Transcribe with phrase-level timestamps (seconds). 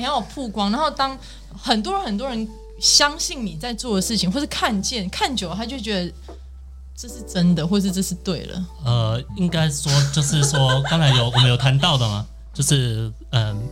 [0.00, 1.16] 你要有曝光，然后当
[1.52, 2.48] 很多人很多人
[2.80, 6.12] 相信你在做的事情，或是看见看久了，他就觉得
[6.96, 8.66] 这是真的，或是这是对了。
[8.82, 13.62] 呃，应该说就是说，刚才有我们有谈到的嘛，就是嗯，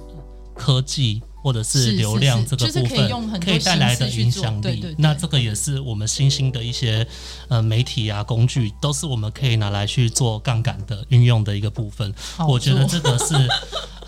[0.55, 7.07] 科技或者是流量这个部分可以带来的影响力，那这个也是我们新兴的一些
[7.49, 12.13] 呃媒体啊工具，都是我们可以拿来去做杠杆的运用的一个部分。
[12.47, 13.35] 我觉得这个是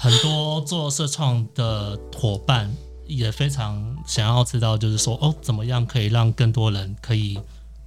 [0.02, 2.74] 很多做社创的伙伴
[3.06, 7.38] 也非常想要知道，就是说哦，怎么样可以让更多人可以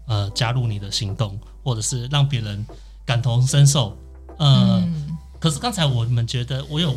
[0.06, 2.64] 呃加入你的行动，或者是让别人
[3.04, 3.98] 感同身受。
[4.38, 6.96] 嗯，可是刚才我们觉得我有。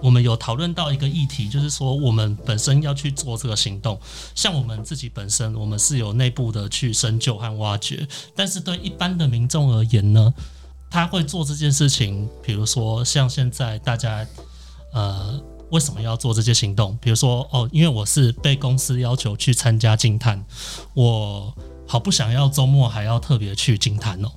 [0.00, 3.96] 我们有讨论到一个议题，就是说我们本身要去做这个行动，
[4.34, 8.04] 像我们自己本身，我们是有内部的去深究和挖掘。
[8.34, 10.34] 但是对一般的民众而言呢，
[10.90, 14.26] 他会做这件事情，比如说像现在大家，
[14.92, 15.40] 呃，
[15.70, 16.96] 为什么要做这些行动？
[17.00, 20.44] 比如说哦，因为我是被公司要求去参加金探，
[20.94, 21.54] 我
[21.86, 24.30] 好不想要周末还要特别去金探哦。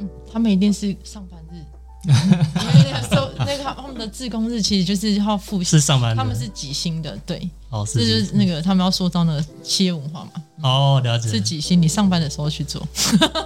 [0.00, 1.64] 嗯，他们一定是上班日。
[2.84, 3.00] 因为
[3.46, 10.30] 那个他们的自工日其实就是要复是上班，他们是几星的，对，哦，这就是那个他们要塑造那个企业文化嘛。
[10.62, 11.80] 哦，了解，是几星？
[11.80, 12.86] 你上班的时候去做，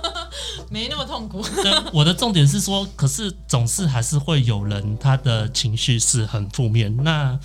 [0.69, 1.43] 没那么痛苦。
[1.93, 6.95] 我的重点是说，可是总是还是会有人他的情绪是很负面。
[7.03, 7.39] 那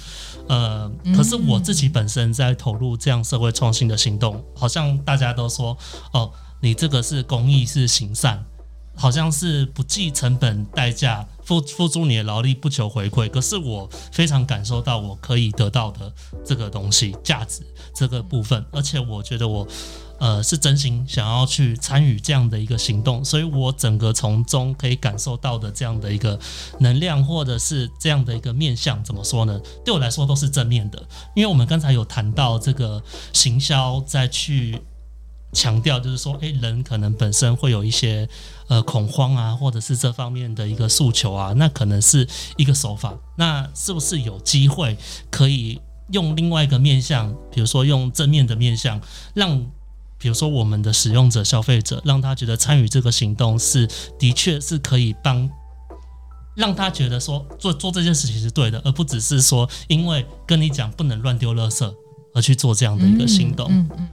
[0.47, 5.77] 呃，可是我自己本身在投入这样社会创新的行动，好像大家都说，
[6.11, 8.43] 哦，你这个是公益，是行善。
[8.93, 16.09] 好像是不计成本代价付付出你的劳力不求回馈，可是我非常感受到我可以得到的
[16.45, 17.61] 这个东西价值
[17.93, 19.67] 这个部分，而且我觉得我
[20.17, 26.39] 呃是真心想要去参与这样的一个行动，所以我整个从中可以感受到的这样的一个
[26.79, 29.59] 能量或者是这样的一个面向，怎么说呢？
[29.83, 33.03] 对我来说都是正面的，因为我们刚才有谈到这个
[33.33, 34.81] 行销再去。
[35.53, 38.27] 强调就是说，诶，人可能本身会有一些
[38.67, 43.13] 呃恐慌啊，或者是这方面的一个诉求啊，那可能是一个手法。
[43.35, 44.97] 那是不是有机会
[45.29, 49.01] 可以用另外一个面向，比如说用正面的面向，
[49.33, 49.61] 让
[50.17, 55.49] 比如说我们的使用者、消费者，让他觉得参与这个行动是的确是可以帮，
[56.55, 61.93] 让他觉得说做做这件事情是对的，而不只是说因为跟你讲不能乱丢垃圾
[62.33, 63.67] 而去做这样的一个行动。
[63.69, 64.07] 嗯嗯。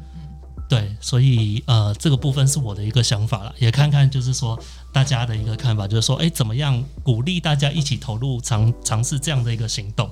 [0.68, 4.58] 对，所以呃，这个部分是我的一个想法了，也看看就是说
[4.92, 10.10] 大家的一个看法，就是说，哎，怎么样鼓励大家一起投入尝尝试这样的一个行动？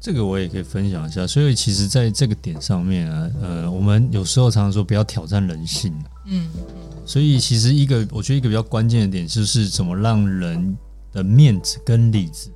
[0.00, 1.24] 这个我也可以分享一下。
[1.24, 5.92] 所以其实在这个点上面啊，呃，我们有时候常常说不要挑战人性
[6.26, 6.62] 嗯嗯。
[7.06, 10.76] 所以其实一个我觉得一个比较关键的点就是怎么让人
[11.12, 12.50] 的面子跟里子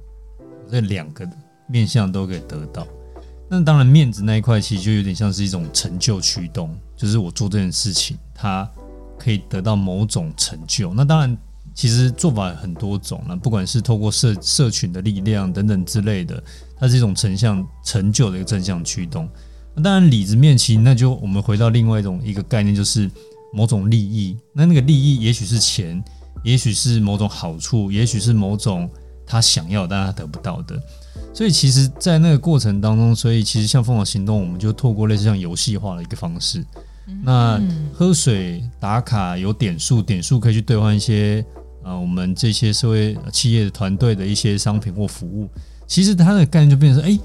[0.68, 1.28] 这两个
[1.68, 2.84] 面向都可以得到。
[3.52, 8.70] 那当然，面子那一块其实就有点像是一种成就驱动，就是我做这件事情，它
[9.18, 10.94] 可以得到某种成就。
[10.94, 11.36] 那当然，
[11.74, 16.40] 其实做法很多种了，不管是透过社社群的力量等等之类的，
[16.78, 19.28] 它是一种成像成就的一个正向驱动。
[19.74, 23.10] 那当然，里子面其实那就我们回到另外一种一个概念，就是
[23.52, 24.36] 某种利益。
[24.52, 26.00] 那那个利益也许是钱，
[26.44, 28.88] 也许是某种好处，也许是某种
[29.26, 30.80] 他想要但他得不到的。
[31.32, 36.64] 所以其实，在那个过程当中，所以其实像凤凰行动，我们就透过类似像游戏化的一个方式，
[37.22, 37.60] 那
[37.92, 41.44] 喝水打卡有点数，点数可以去兑换一些
[41.82, 45.48] 呃我们这些社会企业的团队的一些商品或服务。
[45.86, 47.18] 其实它的概念就变成说，哎，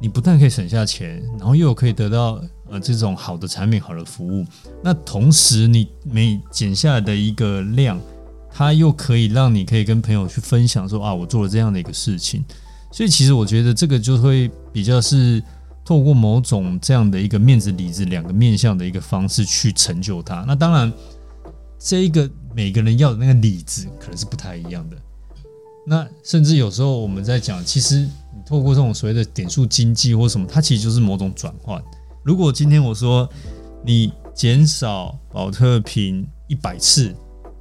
[0.00, 4.44] 你不但可以省下钱，然后又可以得到呃这种好的产品、好的服务。
[4.82, 7.98] 那同时，你每减下来的一个量，
[8.50, 12.44] 它又可以让你可以跟朋友去分享说啊，我做了这样的一个事情。
[12.92, 15.42] 所以其实我觉得这个就会比较是
[15.84, 20.44] 透过某种这样的一个面子里子两个面向的一个方式去成就它。
[20.46, 20.92] 那当然，
[21.78, 24.96] 这一个每个人要的那个里子可能是不太一样的。
[25.84, 31.82] 那甚至有时候我们在讲，其实你透过这种所谓的点数经济或什么，它其实就是某种转换。
[32.22, 33.28] 如果今天我说
[33.84, 37.12] 你减少保特瓶一百次，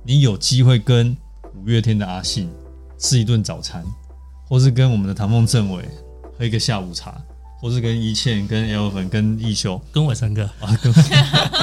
[0.04, 1.18] 你有机会跟
[1.56, 2.48] 五月天的阿信
[3.00, 3.84] 吃一顿早餐。
[4.52, 5.82] 或是跟我们的唐凤政委
[6.38, 7.16] 喝一个下午茶，
[7.62, 10.78] 或是跟一倩、跟 L 粉、跟一休、跟我三哥啊，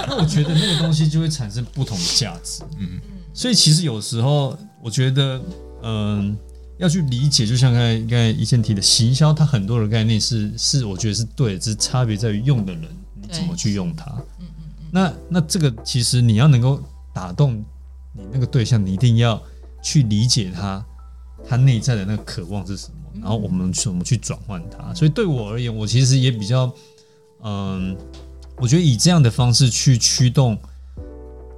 [0.08, 2.62] 那 我觉得那个东西就会产生不同的价值。
[2.78, 3.00] 嗯嗯。
[3.34, 5.38] 所以其实有时候我觉得，
[5.82, 6.34] 嗯，
[6.78, 12.84] 要去理解，就像刚才刚才一倩提的行销，它很多的概念是是，我觉得是对，只是差别在于用的人
[13.20, 14.10] 你怎么去用它。
[14.40, 14.86] 嗯嗯嗯。
[14.90, 16.82] 那那这个其实你要能够
[17.12, 17.62] 打动
[18.14, 19.38] 你那个对象，你一定要
[19.82, 20.82] 去理解他。
[21.48, 24.92] 他内在的那个渴望是什么，然后我们怎么去转换它。
[24.92, 26.70] 所以对我而言，我其实也比较，
[27.42, 27.96] 嗯，
[28.58, 30.58] 我觉得以这样的方式去驱动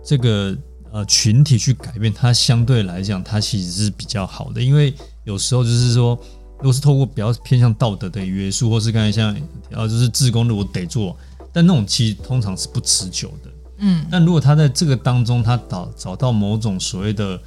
[0.05, 0.57] 这个
[0.93, 4.63] 呃群体去改变，它相对来讲，它其实是比较好的。
[4.63, 4.95] 因为
[5.25, 6.17] 有时候就是说，
[6.59, 9.37] 如果是透过比较偏向道德的约束，或是刚才像
[9.71, 11.17] 呃就是自宫，如果得做，
[11.53, 13.51] 但那种其实通常是不持久的。
[13.79, 17.41] 嗯，但如果他在这个当中，他找找到某种所谓的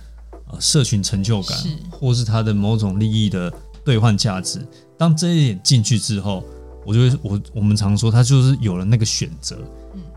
[0.54, 1.58] 呃社群成就感，
[1.90, 3.52] 或是他的某种利益的
[3.84, 4.66] 兑换价值，
[4.98, 6.44] 当这一点进去之后，
[6.86, 9.58] 我就会我我们常说他就是有了那个选择，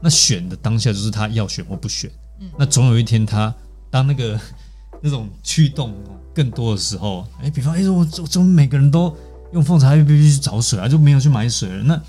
[0.01, 2.11] 那选的当下就是他要选或不选，
[2.59, 3.53] 那总有一天他
[3.91, 4.39] 当那个
[5.03, 5.95] 那种驱动
[6.35, 9.15] 更多的时候，哎，比方哎我我怎么每个人都
[9.53, 12.01] 用凤茶 A P P 去找水啊，就没有去买水了，那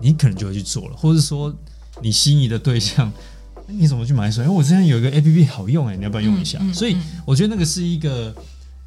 [0.00, 1.54] 你可能就会去做了，或者说
[2.02, 3.12] 你心仪的对象。
[3.72, 4.44] 你怎么去买水？
[4.44, 6.60] 因为我之前有一个 A P P 好用哎，你要不要用一下？
[6.72, 8.34] 所以我觉得那个是一个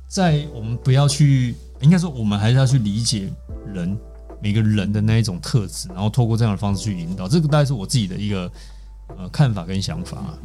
[0.07, 3.27] 在我们不要去，应该说我们还是要去理解
[3.73, 3.97] 人
[4.41, 7.27] 每个人的那一种特质，然后透过这样的方式去引导。
[7.27, 8.51] 这个大概是我自己的一个
[9.17, 10.37] 呃看法跟想法。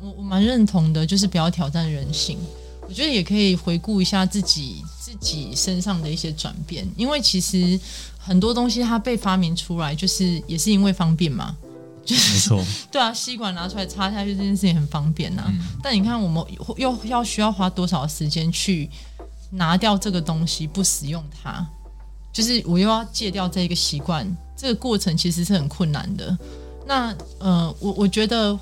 [0.00, 2.38] 我我蛮认同的，就是不要挑战人性。
[2.88, 7.78] 我觉得也可以回顾一下自己自己身上的一些转变，因为其实
[8.16, 11.56] 很多东西它被发明出来，就是也是因为方便嘛。
[12.14, 15.42] 没错， 对啊，吸管拿出来插下去这件事情很方便呐。
[15.82, 16.44] 但你看，我们
[16.76, 18.88] 又要需要花多少时间去
[19.50, 21.66] 拿掉这个东西，不使用它，
[22.32, 24.26] 就是我又要戒掉这一个习惯，
[24.56, 26.38] 这个过程其实是很困难的。
[26.86, 28.56] 那呃，我我觉得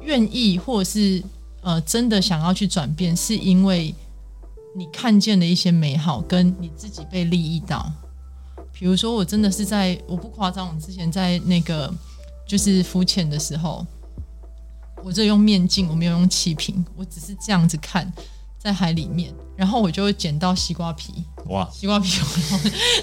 [0.00, 1.22] 愿意或者是
[1.60, 3.94] 呃真的想要去转变，是因为
[4.76, 7.92] 你看见了一些美好，跟你自己被利益到。
[8.72, 11.92] 比如说，我真的是在我不夸张，我之前在那个。
[12.46, 13.86] 就是浮潜的时候，
[15.02, 18.12] 我这用面镜，我没有用气瓶，我只是这样子看
[18.58, 22.20] 在海里面，然后我就会捡到西瓜皮，哇，西瓜皮，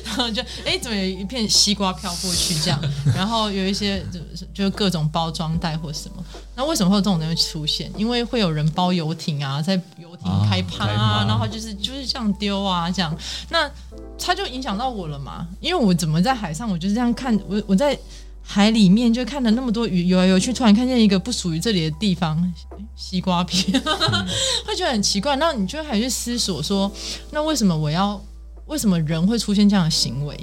[0.05, 2.79] 然后就哎，怎么有一片西瓜飘过去这样？
[3.15, 4.19] 然后有一些就
[4.53, 6.23] 就各种包装袋或什么，
[6.55, 7.91] 那为什么会有这种东西出现？
[7.95, 13.15] 因为会有人包游艇啊，在游艇开趴啊，然后就是就是这样丢啊，这样，
[13.49, 13.69] 那
[14.17, 15.47] 它就影响到我了嘛？
[15.59, 17.97] 因为我怎么在海上，我就是这样看，我我在。
[18.53, 22.53] 海里面就看了那么多鱼游来游去，突然看见一个不属于这里的地方，
[22.97, 23.71] 西瓜皮，
[24.67, 25.37] 会觉得很奇怪。
[25.37, 26.91] 那你就还去思索说，
[27.31, 28.21] 那为什么我要？
[28.65, 30.37] 为什么人会出现这样的行为？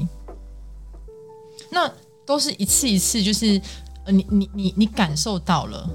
[1.71, 1.91] 那
[2.25, 3.61] 都是一次一次，就是
[4.07, 5.87] 呃，你你你你感受到了，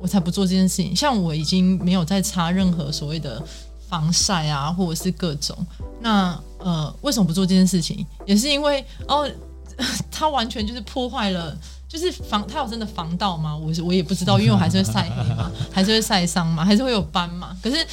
[0.00, 0.96] 我才不做这件事情。
[0.96, 3.42] 像我已经没有再擦任何所谓的
[3.86, 5.54] 防晒啊，或者是各种。
[6.00, 8.06] 那呃，为什么不做这件事情？
[8.24, 9.30] 也是因为哦。
[10.10, 11.56] 它完全就是破坏了，
[11.88, 13.56] 就是防它有真的防盗吗？
[13.56, 17.56] 我我也不知道，因为我还是会晒黑嘛， 还是会晒伤嘛，还是会有斑嘛。
[17.62, 17.86] 可是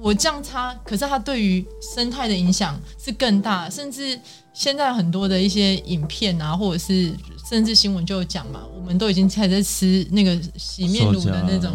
[0.00, 4.18] 我这样擦，可是它对于生态的影响是更大，甚至
[4.52, 7.12] 现在很多的一些影片啊，或者是
[7.48, 11.72] 甚至新闻就有讲嘛，我们都已经开始吃那个洗面乳的那种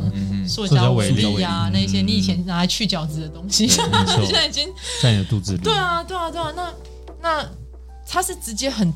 [0.47, 4.69] 塑胶微粒啊，那些你以前拿来去角质的东西， 现在已经
[5.01, 5.59] 在你的肚子里。
[5.59, 6.73] 对啊，对啊，对啊，那
[7.21, 7.45] 那
[8.07, 8.93] 它是直接很。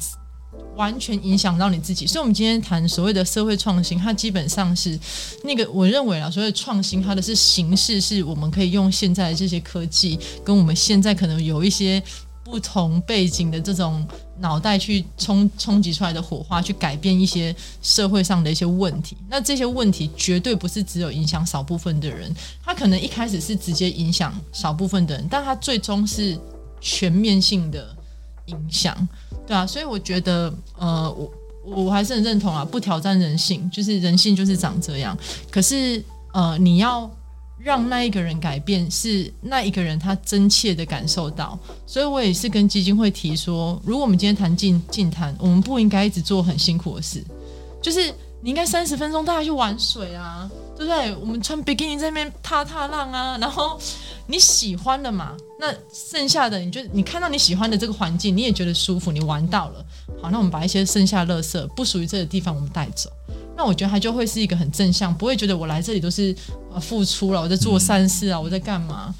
[0.75, 4.99] 完全影响到你自己，所以，我们今天谈所谓的社会创新，它基本上是
[5.43, 12.03] 那个我认为啊，所谓创新，它的是形式，是我们可以用现在的这些科技，跟我们现在可能有一些
[12.43, 14.05] 不同背景的这种
[14.39, 19.15] 脑袋去冲冲击出来的火花，去改变一些社会上的一些问题。
[19.29, 22.29] 那这些问题绝对不是只有影响少部分的人，
[22.62, 26.38] 它可能一开始是直接影响少部分的人，但它最终是
[26.81, 27.95] 全面性的
[28.47, 29.07] 影响。
[29.47, 31.31] 对啊，所以我觉得，呃，我
[31.85, 35.17] 我还是很认同啊，不挑战人性，就是人性就是长这样。
[35.51, 37.09] 可是，呃，你要
[37.59, 41.57] 让那一个人改变，是那一个人他真切的感受到。
[41.85, 47.23] 所以我也是跟基金会提说，如果我们今天谈静静谈，我们不应该一直做很辛苦的事，
[47.81, 48.13] 就是
[48.45, 50.47] 你应该三十分钟带他去玩水啊，
[50.77, 51.15] 对不对？
[51.15, 53.77] 我们穿比基尼在那边踏踏浪啊，然后。
[54.27, 55.37] 你喜欢的嘛？
[55.59, 59.85] 那剩下的，你就你看到你喜欢的这个环境，你也觉得舒服，你玩到了。
[60.19, 63.07] 好，那我们把一些剩下垃圾不属于这个地方，我们带走。
[63.55, 66.35] 那我觉得它就会是一个很正向，不会觉得我来这里都是
[66.73, 69.13] 呃付出了，我在做善事啊，我在干嘛？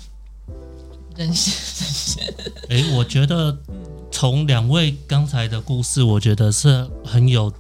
[1.16, 1.54] 人性，
[1.86, 2.24] 人性。
[2.70, 3.56] 哎，我觉得
[4.12, 7.54] 从两位刚才的故事，我觉得是很有，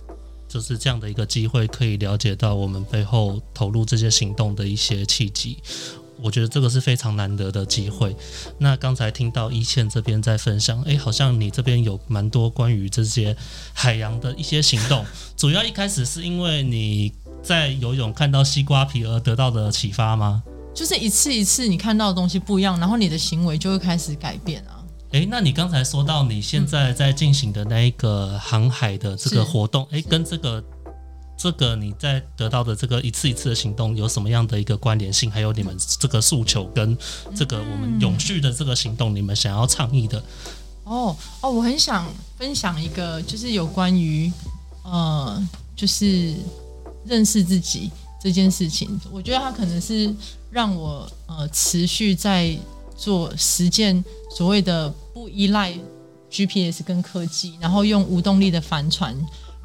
[0.56, 5.58] 就是这样的一个机会，可以了解到我们背后投入这些行动的一些契机。
[6.22, 8.16] 我觉得这个是非常难得的机会。
[8.58, 13.36] 那刚才听到一倩这边在分享，哎，好像你这边有蛮多关于这些
[13.74, 15.06] 海洋的一些行动。
[15.36, 17.12] 主要一开始是因为你
[17.44, 20.42] 在游泳看到西瓜皮而得到的启发吗？
[20.74, 24.80] 就是一次一次你看到的东西不一样，然后你的行为就会开始改变啊。
[25.16, 30.62] 诶，那你刚才说到你现在在进行的那一个航海的这个活动，诶，跟这个
[31.38, 35.32] 这个你在得到的这个一次一次的行动有什么样的一个关联性？
[35.32, 36.98] 还有你们这个诉求跟
[37.34, 40.22] 这个我们永续的这个行动，你们想要倡议的？
[40.84, 42.06] 哦哦，我很想
[42.38, 44.30] 分享一个，就是有关于
[44.84, 45.42] 呃，
[45.78, 46.34] 就是
[47.06, 47.90] 认识自己
[48.22, 49.00] 这件事情。
[49.10, 50.14] 我觉得它可能是
[50.52, 52.58] 让我呃持续在
[52.96, 54.04] 做实践
[54.36, 55.74] 所谓的不依赖
[56.30, 59.16] GPS 跟科技，然后用无动力的帆船，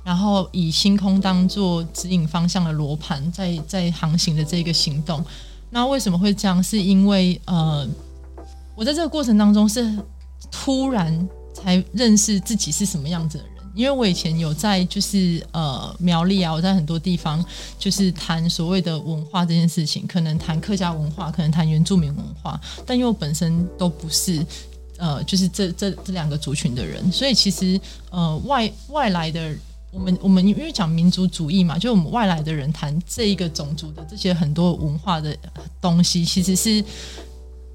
[0.05, 5.25] 然后以星空当做指引方向的罗盘，在在航行的这个行动。
[5.71, 6.63] 那为什么会这样？
[6.63, 7.89] 是因为呃，
[8.75, 9.97] 我在这个过程当中是。
[10.51, 13.41] 突然才认识自己是什么样子，
[13.75, 17.45] 因为我以前有在就是呃苗栗啊，我在很多地方
[17.79, 24.45] 就是谈所谓的文化这件事情，可能谈客家文化，可能谈原住民文化，但因为我本身都不是
[24.99, 29.55] 呃就是这这这两个族群的人，所以其实呃外外来的
[29.93, 35.37] 我们我们因为讲民族主义嘛，就我们外来的人谈这一个种族的这些很多文化的
[35.81, 36.85] 东西，其实是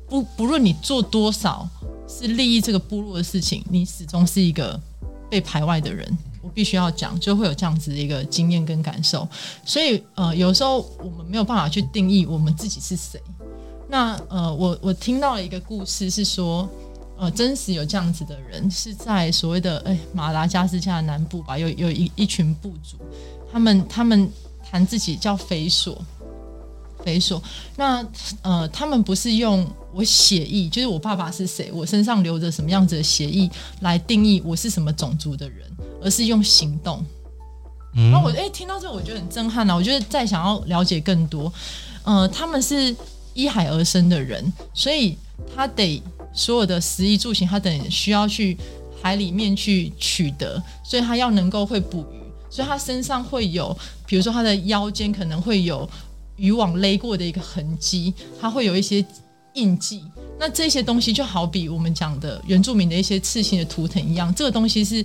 [0.08, 1.68] 不不论你做多少。
[2.08, 4.80] 是利益这个部落的事情，你始终是一个
[5.30, 6.18] 被排外的人。
[6.42, 9.28] 我必须要讲，就会有这样子的一个经验跟感受。
[9.66, 13.20] 所以，呃，有时候我们没有办法去定义我们自己是谁。
[13.90, 16.70] 那，呃，我我听到了一个故事，是说，
[17.18, 22.98] 呃，真实有这样子的人，是在所谓的哎马达加斯加南部吧，有有一一群部族，
[23.52, 24.30] 他们他们
[24.64, 26.00] 谈自己叫匪所。
[27.06, 27.42] 匪所，
[27.78, 28.04] 那
[28.42, 33.50] 呃，他们不是用我血裔，就是我爸爸是谁，我身上留着什么样子的血裔
[33.82, 35.60] 来定义我是什么种族的人，
[36.02, 37.06] 而是用行动。
[37.94, 39.74] 然后我哎，听到这我觉得很震撼啊！
[39.74, 41.54] 我觉得再想要了解更多，
[42.04, 42.94] 呃，他们是
[43.34, 45.16] 依海而生的人，所以
[45.56, 46.02] 他得
[46.34, 48.58] 所有的食衣住行，他得需要去
[49.02, 52.20] 海里面去取得，所以他要能够会捕鱼，
[52.50, 55.90] 所以他身上会有，比如说他的腰间可能会有。
[56.38, 59.06] 渔网勒过的一个痕迹，它会有一些
[59.54, 60.04] 印记。
[60.38, 65.04] 那这些东西就好比我们讲的原住民的一些刺青的图腾一样，这个东西是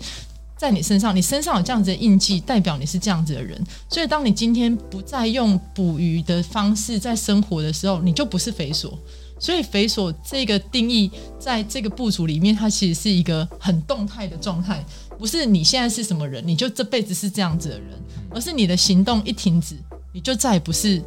[0.57, 3.63] 在你身上，你身上有这样子的印记，代表你是这样子的人。
[3.89, 8.99] 所以，当你今天不再用捕鱼的方式在生活的时候，你就不是肥所。
[9.39, 14.85] 所以，肥所这个定义，在这个部族里面，它其实是一个很动态的状态，
[15.17, 17.99] 不是你现在是什么人，你就这辈子是这样子的人，
[18.33, 19.77] 而是你的行动一停止，
[20.13, 21.01] 你就再也不是。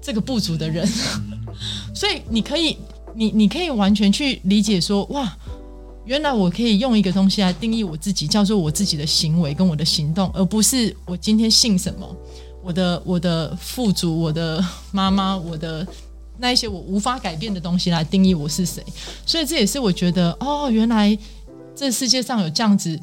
[0.00, 0.86] 这个部族的人，
[1.94, 2.76] 所以你可以，
[3.14, 5.36] 你你可以完全去理解说，哇，
[6.04, 12.16] 原来我可以用一个东西来定义我自己，叫做我自己的行为跟我的行动，而不是我今天姓什么，
[12.62, 15.84] 我的我的父祖，我的妈妈，我的
[16.38, 18.84] 那一些我无法改变的东西来定义我是谁。
[19.24, 21.18] 所以这也是我觉得，哦，原来
[21.74, 23.00] 这世界上有这样子，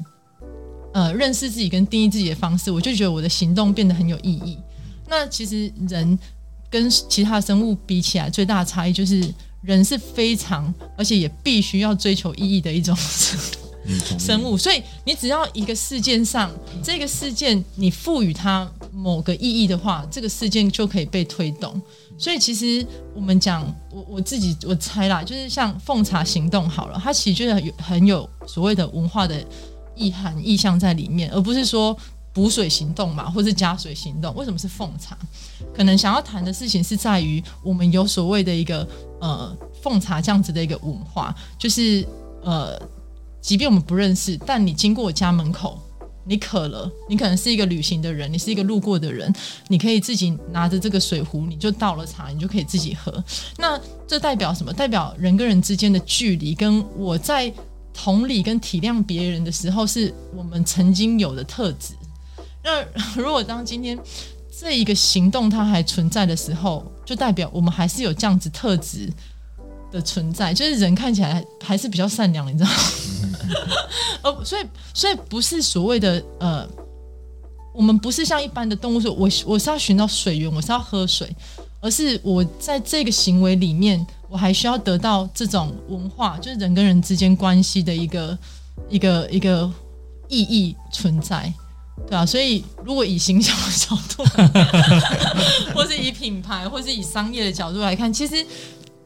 [0.94, 4.58] 呃，认识自己跟定义自己的方式，我就觉得我的行动变得很有意义。
[5.10, 6.18] 那其实人。
[6.74, 9.24] 跟其他生物比起来，最大的差异就是
[9.62, 12.96] 人是非常，而且也必须要追求意义的一种
[14.18, 14.58] 生物。
[14.58, 16.50] 所以，你只要一个事件上，
[16.84, 21.80] 这个事件你赋予它某个意义的话，这个事件就可以被推动。
[22.18, 29.40] 所以，其实我们讲，我我自己我猜啦，就是像奉茶行动好了，它其实就是有很有所谓的文化的
[29.96, 31.96] 意涵意象在里面，而不是说。
[32.34, 35.16] 补水行动嘛，或是加水行动，为什么是奉茶？
[35.74, 38.88] 可能想要谈的事情是在于，我们有所谓的一个
[39.22, 42.06] 呃奉茶这样子的一个文化，就是
[42.42, 42.82] 呃，
[43.40, 45.80] 即便我们不认识，但你经过我家门口，
[46.26, 49.32] 你渴了，你可能是一个旅行的人，你是一个路过的人，
[49.68, 53.24] 你可以自己拿着这个水壶，你就倒了茶，你就可以自己喝。
[53.58, 54.74] 那这代表什么？
[54.74, 57.54] 代表人跟人之间的距离，跟我在
[57.94, 61.94] 同理跟体谅别人的时候，是我们曾经有的特质。
[62.64, 62.84] 那
[63.22, 64.00] 如果当今天
[64.60, 69.12] 这一个行动它还存在的时候，就代表我们还是有这样子特质
[69.92, 72.76] 的存在，就是人看起来还是比较善良，你知道吗？
[74.24, 76.68] 呃， 所以所以不是所谓的呃，
[77.74, 81.36] 我们不是像一般的动物说，我我是要寻找水源，我是要喝水，
[81.82, 88.38] 而是我在这个行为里面，我还需要得到这种文化，就是人跟人之间关系的一个
[88.90, 89.70] 一个一个
[90.30, 91.54] 意义存在。
[92.08, 94.24] 对啊，所以如果以行销的角度，
[95.74, 98.46] 或是以品牌，或是以商业的角度来看，其实，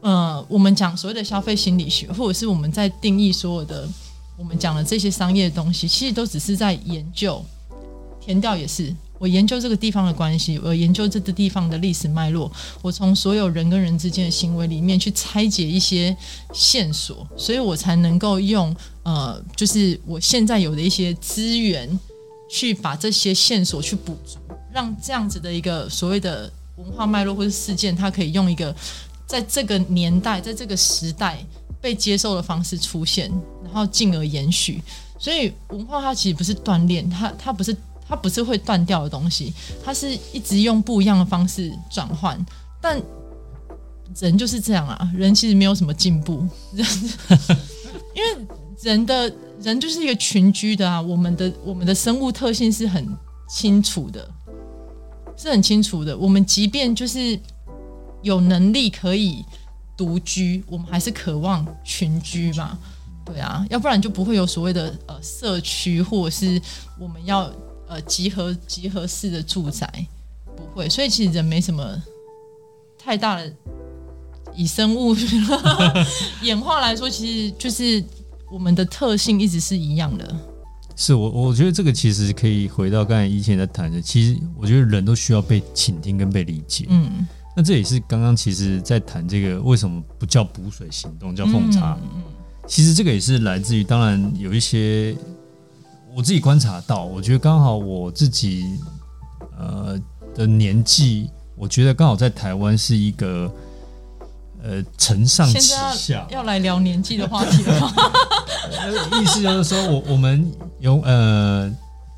[0.00, 3.88] 呃，我们讲所谓的消费心理学，或者是我们在定义所有的
[4.36, 7.42] 我们讲的这些商业的东西，其实都只是在研究，
[8.20, 12.50] 填调也是，我研究这个地方的关系，我研究这个地方的历史脉络，
[12.82, 16.14] 我从所有人跟人之间的行为里面去拆解一些
[16.52, 18.74] 线索，所以我才能够用
[19.04, 21.98] 呃，就是我现在有的一些资源，
[22.48, 24.38] 去把这些线索去补足，
[24.72, 28.74] 让这样子的一个所谓的文化脉络或者事件，它可以用一个
[29.26, 31.44] 在这个年代，在这个时代
[31.80, 33.30] 被接受的方式出现，
[33.64, 34.82] 然后进而延续。
[35.18, 37.76] 所以文化它其实不是锻炼，它它不是。
[38.10, 39.52] 它不是会断掉的东西，
[39.84, 42.42] 它是一直用不一样的方式转换。
[42.80, 42.98] 但
[44.18, 46.82] 人就是这样啊，人其实没有什么进步，因
[48.24, 48.46] 为
[48.82, 51.00] 人的人就是一个群居的啊。
[51.00, 53.06] 我们的我们的生物特性是很
[53.48, 54.28] 清楚的，
[55.36, 56.16] 是很清楚的。
[56.16, 57.38] 我们即便就是
[58.22, 59.44] 有能力可以
[59.96, 62.78] 独居，我们还是渴望群居嘛。
[63.24, 66.60] 对啊，要不然就不会有所谓的呃社区，或者是
[66.98, 67.52] 我们要。
[67.90, 69.90] 呃，集合集合式的住宅
[70.54, 71.96] 不会，所以其实人没什么
[72.98, 73.50] 太大的
[74.54, 75.16] 以生物
[76.44, 78.04] 演化来说，其实就是
[78.50, 80.36] 我们的特性一直是一样的。
[80.96, 86.86] 是我我觉得这个其实可以回到刚才以前在谈的，其实我觉得人都需要被倾听跟被理解。
[86.88, 87.26] 嗯，
[87.56, 91.96] 那这也是刚刚其实在谈这个为什么不叫补水行动，叫奉茶？
[92.02, 92.22] 嗯，
[92.66, 95.16] 其实这个也是来自于，当然有一些。
[96.16, 98.64] 我自己观察到，我觉得刚好我自己
[99.56, 99.96] 呃
[100.34, 103.48] 的年纪，我觉得刚好在台湾是一个
[104.62, 107.92] 呃承上启下，要来聊年纪的话题了吗？
[109.20, 110.50] 意思就是说我我们
[110.80, 111.70] 有呃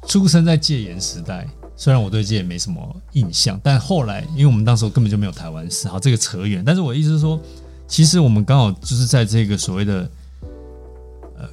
[0.08, 6.62] 出生在戒严时代，虽然我对戒严没什么印象，但后来因为我们当时根本就没有台湾史，好这个扯远。
[6.64, 7.40] 但是我意思是说，
[7.86, 10.10] 其实我们刚好就是在这个所谓的
[11.36, 11.48] 呃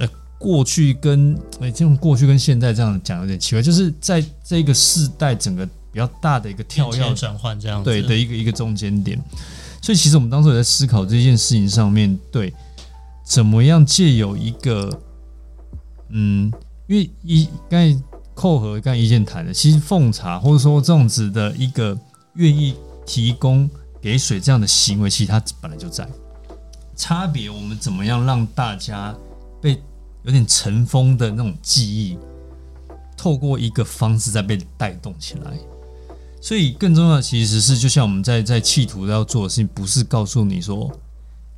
[0.00, 0.08] 呃。
[0.40, 9.22] 过去跟哎，这种过去跟现在这样讲有点奇怪，就是在这个世代整个比较大的一个跳跃转换这样对的一个一个中间点，
[9.82, 12.52] 所以其实我们当时也在思考这件事情上面对
[13.24, 15.00] 怎么样借有一个
[16.10, 16.52] 嗯，
[16.86, 18.02] 因为一刚才
[18.34, 21.98] 扣合刚才一件谈的，其实奉茶或者说这种子的一个
[22.34, 22.74] 愿意
[23.06, 23.68] 提供
[24.00, 26.08] 给水这样的行为，其实它本来就在
[26.96, 29.14] 差别，我们怎么样让大家
[29.60, 29.80] 被。
[30.22, 32.18] 有点尘封的那种记忆，
[33.16, 35.50] 透过一个方式在被带动起来。
[36.40, 40.90] 所以更重要的其实是，就像我们在在企图要做的事情，不是告诉你说，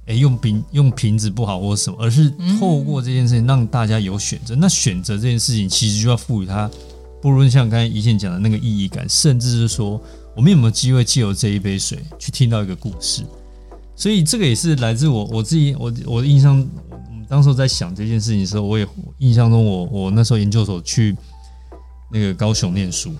[0.06, 4.56] 哎，用瓶用瓶子不好或什么，而是透过这件事情让大家有选择。
[4.56, 6.70] 那选择这件事情，其实就要赋予它，
[7.20, 10.00] 不论像刚才一线讲的那个意义感，甚至是说，
[10.34, 13.22] 我们有没有机会借由这一杯水去听到一个故事。
[13.94, 16.66] 所以这个也是来自我我自己我我的印象。
[17.28, 21.16] 当时在想这件事情的时候，我也印象中，我我那时候研究所去
[22.10, 23.10] 那个高雄念书，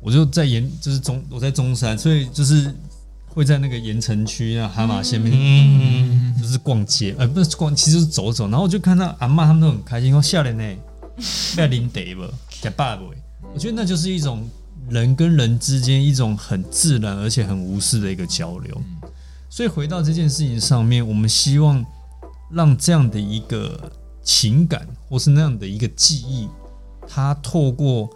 [0.00, 2.74] 我就在盐，就是中我在中山，所以就是
[3.26, 10.64] 会在那个盐城区啊、蛤蟆县面，嗯，就是逛街，呃，不是逛，其实是走走，然后我就看到阿妈他们都很开心，说笑脸呢，
[11.56, 12.22] 要领得不，
[12.60, 13.04] 给爸不，
[13.54, 14.48] 我觉得那就是一种
[14.88, 18.82] 人跟人之间一种很自然而且很无私的一个交流。
[19.48, 21.84] 所以回到这件事情上面，我们希望。
[22.48, 23.90] 让这样的一个
[24.22, 26.48] 情感，或是那样的一个记忆，
[27.04, 28.08] 它透过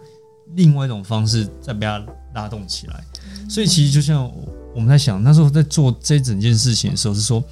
[0.55, 3.03] 另外一种方式再被它拉动起来。
[3.49, 4.31] 所以，其实就像
[4.73, 7.43] 我们在想，那时候在做这整件事情的时候，是说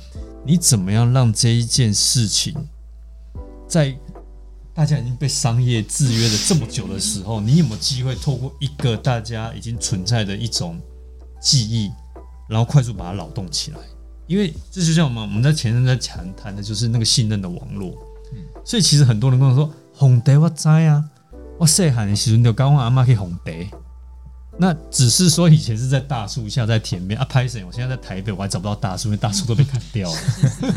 [0.46, 2.56] 你怎么样让这一件事情，
[3.68, 3.96] 在
[4.74, 10.80] 大家已经被商业制约了这么久的时候，你有没有机会透过一个大家已经存在的一种
[11.42, 11.92] 记忆，
[12.48, 13.78] 然后快速把它劳动起来？
[14.28, 17.94] 因为这就像我们我们在前任在谈谈的就是那个信任的网络，
[18.64, 21.04] 所以其实很多人跟我说红蝶我在啊，
[21.60, 23.70] 我细汉的时候就教我阿妈去红蝶，
[24.58, 30.18] 那只是说以前是在大树下在田边啊拍摄，我现在在台北我还找不到大树，因为大树都被砍掉了，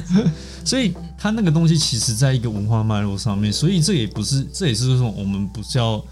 [0.66, 6.04] 所以它那个东西其实在一个文化脉络上面，所以这也不是这也是说我们不是要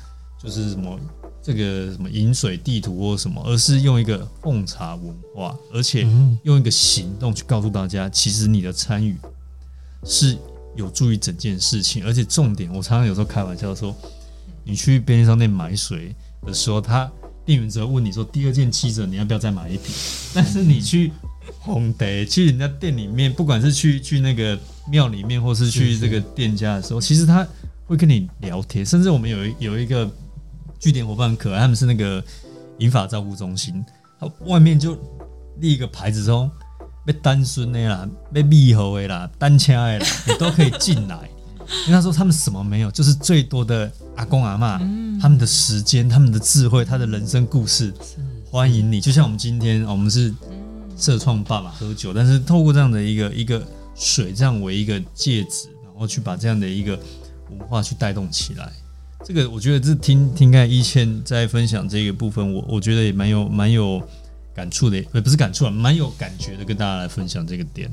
[0.42, 0.98] 就是什么。
[1.42, 6.06] 这个什么饮水地图或什么，而是用一个奉茶文化，而且
[6.42, 9.16] 用一个行动去告诉大家，其实你的参与
[10.04, 10.36] 是
[10.76, 12.04] 有助于整件事情。
[12.04, 13.96] 而且重点，我常常有时候开玩笑说，
[14.70, 16.14] 你去便利商店买水
[16.46, 17.10] 的时候，他
[17.44, 19.92] 店员只会问你说，第二件七折，你要不要再买一瓶？
[20.32, 21.10] 但是你去
[21.58, 24.56] 红得去人家店里面，不管是去去那个
[24.88, 27.44] 庙里面，或是去这个店家的时候，其实他
[27.86, 30.08] 会跟你聊天，甚至我们有有一个。
[30.78, 32.24] 据点伙伴很可爱，他们是那个
[32.78, 33.84] 银发照顾中心，
[34.18, 34.94] 他外面就
[35.58, 36.50] 立一个牌子说，
[37.04, 41.28] 被单身的啦，被密合的啦，单车的啦，你都可以进来。
[41.86, 44.78] 因为他说他们什么没有，就是最多的阿公阿妈，
[45.20, 47.92] 他们的时间、他们的智慧、他的人生故事，
[48.50, 49.00] 欢迎你。
[49.00, 50.34] 就像我们今天，我们是
[50.96, 56.98] 社创爸爸喝酒，但是透过这样的一个一个水，这样为一个戒指，然后去把这样的一个
[57.50, 58.70] 文化去带动起来。
[59.24, 64.02] 这个我觉得这听听看一倩在分享这个部分，我我觉得也蛮有蛮有
[64.54, 67.90] 感触的，也不是感触啊，蛮有感觉的，跟大家来分享这个点。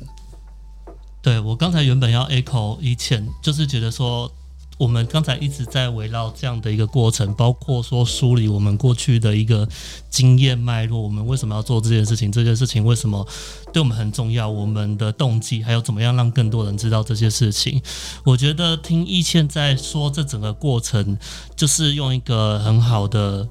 [1.22, 4.32] 对我刚才原本要 echo 一倩，就是觉得说。
[4.80, 9.68] 我们刚才一直在围绕这样的一个过程，包括说梳理我们过去的一个
[10.08, 12.32] 经验脉络，我们为什么要做这件事情？
[12.32, 13.28] 这件事情为什么
[13.74, 14.48] 对我们很重要？
[14.48, 17.82] 我们的动机，还有怎么样让更多人知道这些事情？
[18.24, 21.18] 我觉得听易倩在说这整个过程，
[21.56, 23.50] 就是用一个很好的，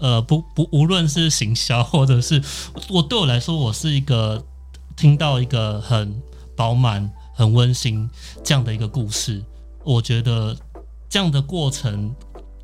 [0.00, 2.42] 呃，不不，无论是行销，或者是
[2.90, 4.44] 我对我来说，我是一个
[4.98, 6.20] 听到一个很
[6.58, 8.10] 饱满、很温馨
[8.42, 9.40] 这样的一个故事。
[9.84, 10.56] 我觉得
[11.08, 12.12] 这样的过程，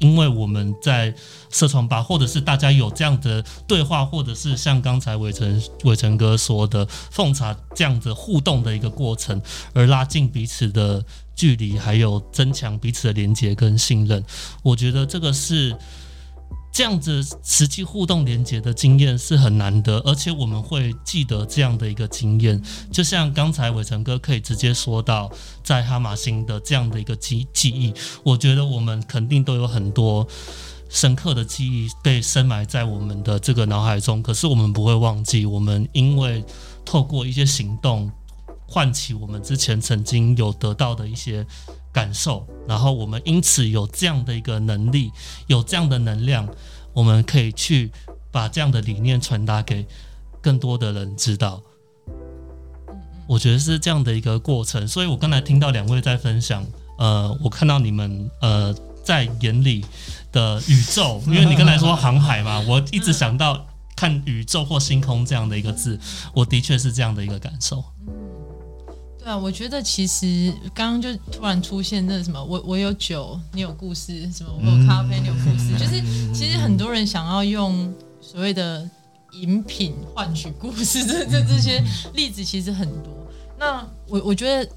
[0.00, 1.14] 因为我们在
[1.48, 9.40] 社创吧，或者是大家有这样的对话，或者是像刚才伟成伟成哥说的奉茶这样子互动的一个过程，
[9.72, 11.04] 而拉近彼此的
[11.36, 14.24] 距离，还有增强彼此的连接跟信任。
[14.64, 15.76] 我觉得这个是。
[16.74, 22.60] 这样子实际互动连接的经验是很难得，而且我们会记得这样的一个经验。
[22.90, 25.30] 就像刚才伟成哥可以直接说到
[25.62, 30.26] 在哈马星的这样的一个记记忆，我觉得我们肯定都有很多
[30.90, 34.20] 深刻的记忆被深埋在我们的这个脑海中。
[34.20, 36.44] 可是我们不会忘记，我们因为
[36.84, 38.10] 透过一些行动
[38.66, 41.46] 唤起我们之前曾经有得到的一些。
[41.94, 45.12] 感受，然后我们因此有这样的一个能力，
[45.46, 46.46] 有这样的能量，
[46.92, 47.92] 我们可以去
[48.32, 49.86] 把这样的理念传达给
[50.42, 51.62] 更多的人知道。
[53.28, 54.86] 我觉得是这样的一个过程。
[54.88, 56.66] 所以我刚才听到两位在分享，
[56.98, 59.84] 呃，我看到你们呃在眼里
[60.32, 65.98] 的宇宙，因为你刚才说航海嘛，我一直想到看宇宙或星空这样的一个字，
[66.34, 67.84] 我的确是这样的一个感受。
[69.24, 76.02] 对啊，我觉得其实刚刚就突然出现那什么，我我有酒，你有故事，什么我有咖啡，你有故事，就是
[76.34, 78.86] 其实很多人想要用所谓的
[79.32, 81.82] 饮品换取故事，这这这些
[82.12, 83.10] 例子其实很多。
[83.58, 84.70] 那我我觉得。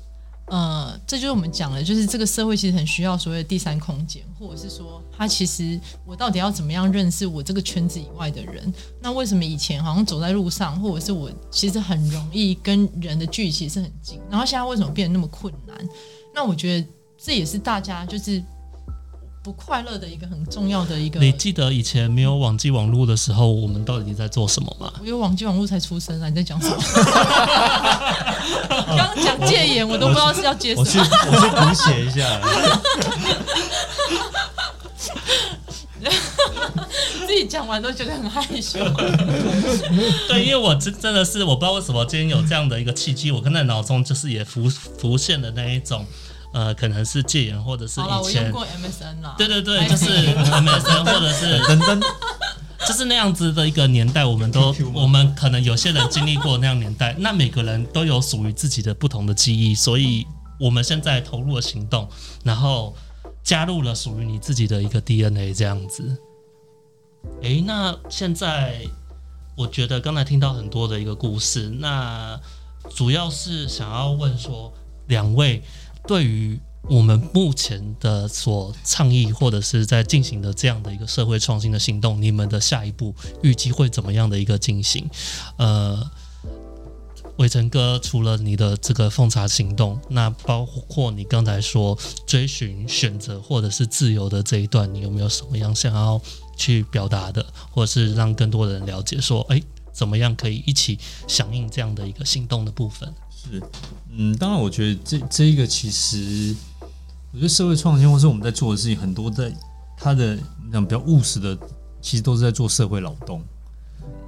[0.48, 8.74] 呃，这就是我们讲的，就是这个社会其实很需要所谓的第三空间，或者是说，他其实我到底要怎么样认识我这个圈子以外的人？
[9.02, 15.78] 那为什么以前好像走在路上，或者是我其实很容易跟人的距离其实很近，然后现在为什么变得那么困难？
[16.34, 18.42] 那我觉得这也是大家就是。
[19.48, 21.22] 不快乐的一个很重要的一个。
[21.22, 24.92] 你记得以前没有网际网络的时候，我们到底在做什么吗？
[25.00, 26.28] 我有网际网络才出生啊！
[26.28, 26.76] 你在讲什么？
[28.68, 30.82] 刚 刚讲戒严，我都不知道是要接什么。
[30.82, 32.42] 我去，我去补写一下。
[37.26, 38.80] 自己讲完都觉得很害羞。
[40.28, 46.06] 对，因为我真真的是我不知道为什么今天有这样的一个契机，我跟在脑中就是也浮浮现的那一种。
[46.58, 49.36] 呃，可能是戒严，或者是以前过 MSN 啦。
[49.38, 52.02] 对对对，就是 MSN，或者是等等，
[52.88, 60.26] 就是那样子的一个年代，我们都我们可能有些人经历过那样年代，那每个人都有属于自己的不同的记忆，所以
[60.60, 62.10] 我们现在投入了行动，
[62.44, 62.96] 然后
[63.44, 66.18] 加入了属于你自己的一个 DNA 这样子。
[67.44, 68.82] 诶，那现在
[69.56, 72.40] 我觉得刚才听到很多的一个故事，那
[72.96, 74.74] 主要是想要问说
[75.06, 75.62] 两位。
[76.08, 76.58] 对于
[76.90, 85.10] 我们目前的所倡议或者是在进行的这样的一个社会创新的行动，你们的下一步预计会怎么样的一个进行？
[85.58, 86.10] 呃，
[87.38, 96.22] 伟成哥，除了你的这个奉茶行动，那包括你刚才说追寻选择或者是自由的这一段，你有没有什么样想要
[96.56, 103.14] 去表达的，或者是让更多人了解说，哎，怎么样可以一起响应这样的一个行动的部分？
[103.50, 103.62] 是，
[104.12, 106.56] 嗯，当然，我觉得这这一个其实，
[107.32, 109.52] 我觉得社会创新或是我们在做的事情，很多在
[109.98, 110.38] 它的
[110.72, 111.58] 讲比较务实的，
[112.02, 113.42] 其实都是在做社会劳动。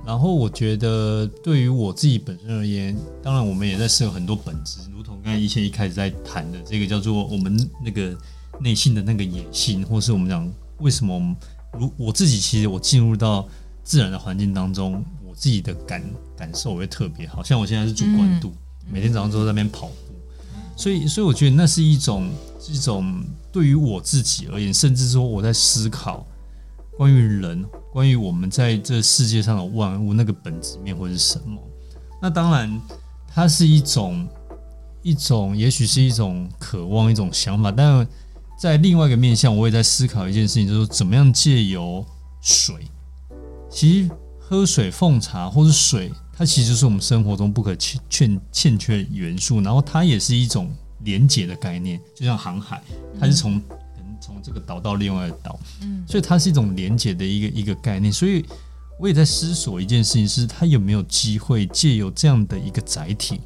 [0.06, 8.18] 然后，我觉得对于我自己本身而言，当然我们也在设很多本质，如同刚才一切一开始在谈的这个叫做我们那个
[8.60, 11.36] 内心的那个野心，或是我们讲为什么
[11.78, 13.48] 如我自己其实我进入到
[13.84, 16.04] 自然的环境当中，我自己的感
[16.36, 18.52] 感受会特别好，像我现在是主观度。
[18.92, 19.94] 每天早上都在那边跑步，
[20.76, 22.30] 所以，所以我觉得那是一种，
[22.68, 26.26] 一种对于我自己而言，甚至说我在思考
[26.98, 31.62] 关于人，关于我们在这世界上的万物那个本质面会是什么。
[32.22, 32.82] 那当然，
[33.28, 34.28] 它是一种，
[35.02, 37.72] 一种，也许是一种渴望，一种想法。
[37.72, 38.06] 但
[38.60, 42.06] 在另外一个面向，我也在思考一件事情，就是怎么样借由
[42.42, 42.76] 水，
[43.70, 52.82] 其实喝水、奉茶或是水，它其实就是我们生活中不可欠欠欠缺元素，然后它也是一种连接的概念，就像航海，
[53.20, 53.62] 它是从
[54.22, 58.46] 从这个岛到另外一个岛，嗯，所以它是一种连接的一个一个概念，所以
[58.98, 63.42] 我也在思索一件事情，是它有没有机会借由这样的一个载体，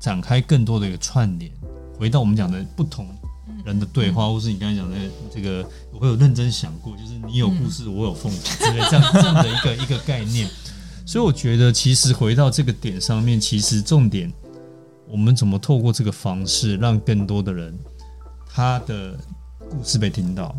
[0.00, 1.52] 展开更多的一个串联，
[1.98, 3.06] 回到我们讲的不同。
[3.64, 4.96] 人的对话，或是你刚才讲的
[5.32, 10.48] 这个，我有认真想过，就是你有故事，我有奉旨之类这样这样的一个一个概念。
[11.04, 14.32] 所以我觉得，其实回到这个点上面，其实重点，
[15.08, 17.76] 我们怎么透过这个方式，让更多的人
[18.48, 19.18] 他的
[19.70, 20.54] 故事被听到，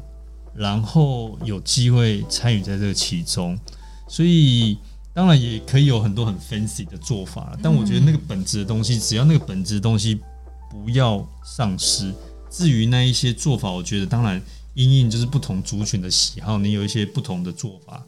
[0.53, 3.57] 然后有机会参与在这个其中。
[4.07, 4.77] 所以
[5.13, 10.19] 当然也可以有很多很 fancy 的做法，但我觉得那个本质的东西，只要那个本质的东西
[10.69, 12.13] 不要丧失。
[12.49, 14.39] 至于那一些做法，我觉得当然
[14.75, 18.03] 因应就是不同族群的喜好，你有一些不同的做法，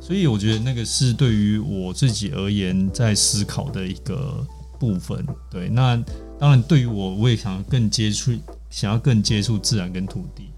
[0.00, 4.44] 所以我觉得那个是对于我自己而言在思考的一个
[4.78, 5.24] 部分。
[5.50, 5.96] 对，那
[6.38, 8.32] 当然对于我，我也想要更接触，
[8.70, 10.48] 想要更接触自然跟土地，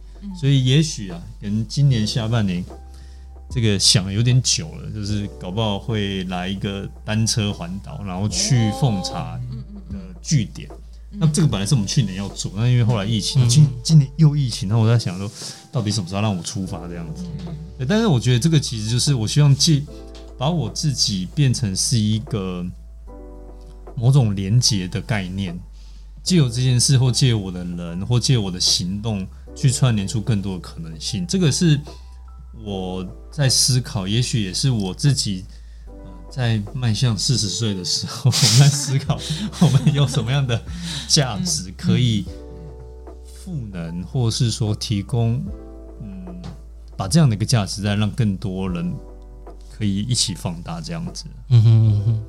[0.41, 2.65] 所以也许啊，可能今年下半年
[3.51, 9.39] 这个想有点久了，就是搞不好会来一个单车环岛，然后去奉茶
[9.91, 10.69] 的据点。
[11.15, 15.31] 那这个本来是我们去年要做，那因为后来疫情，今今年又疫情，那我在想说，
[15.73, 17.25] 到底什么时候让我出发这样子？
[17.79, 19.83] 对，但是我觉得这个其实就是我希望借
[20.39, 22.65] 把我自己变成是一个
[23.97, 25.59] 某种连接的概念，
[26.23, 31.27] 借由这件事或借我的人或借我的行动去串联出更多的可能性。
[31.27, 31.81] 这个是
[32.65, 35.45] 我在思考，也许也是我自己。
[36.35, 39.21] 在迈向四十岁的时候， 我们在思考
[39.61, 40.59] 我们有什么样的
[41.07, 42.25] 价值可以
[43.45, 45.43] 赋能，或是说提供，
[46.01, 46.43] 嗯，
[46.97, 48.95] 把这样的一个价值再让更多人
[49.71, 51.25] 可以一起放大，这样子。
[51.49, 52.25] 嗯哼嗯哼。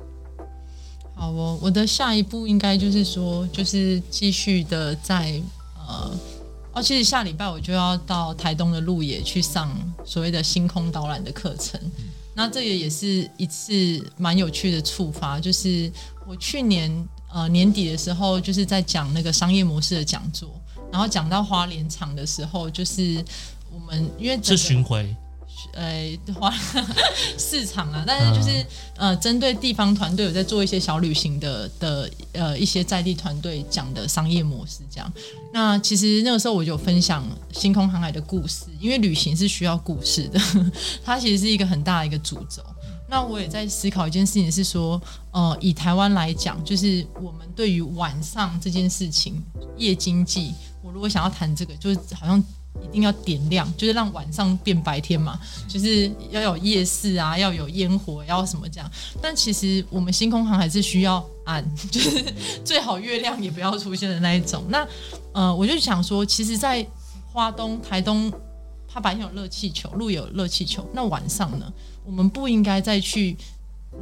[1.14, 5.40] 好哦，我的下一步应该就是说，就是继续的在
[5.76, 6.10] 呃，
[6.72, 9.70] 哦，其实下礼拜我就要到台东的鹿野去上
[10.04, 11.80] 所谓的星空导览的课程。
[12.34, 15.88] 那这个也是一次蛮有趣的触发，就是
[16.26, 16.90] 我去年
[17.32, 20.50] 呃年底的时候，就是在讲那个商业模式的讲座，
[20.94, 23.20] 然后讲到花莲场的时候，就是
[23.72, 25.12] 我们因为是巡回。
[25.72, 26.52] 呃，花
[27.36, 28.64] 市场啊，但是就是
[28.96, 35.12] 呃，针对地方团队有在做一些小旅行的的呃一些在地团队讲的商业模式这样。
[35.52, 40.38] 那其实那个时候我就分享星空航海的故事，因为旅行是需要故事的，
[41.04, 42.62] 它其实是一个很大的一个主轴。
[43.08, 45.00] 那我也在思考一件事情，是说
[45.32, 49.42] 呃，以台湾来讲，就是我们对于晚上这件事情，
[49.76, 52.42] 夜经济，我如果想要谈这个，就是好像。
[52.82, 58.90] 一定要点亮，就是让晚上变白天嘛，就是要有夜市啊，要有烟火，要什么这样。
[59.22, 64.64] 但其实我们星空航还是需要暗， 就是最好月亮也不要出现的那一种。
[64.68, 64.86] 那
[65.32, 66.84] 呃，我就想说，其实，在
[67.32, 68.30] 花东、台东，
[68.88, 71.72] 它白天有热气球，路有热气球，那晚上呢，
[72.04, 73.36] 我们不应该再去。